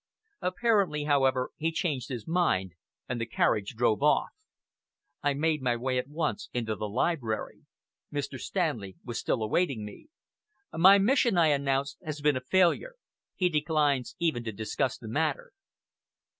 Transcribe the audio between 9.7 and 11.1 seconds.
me. "My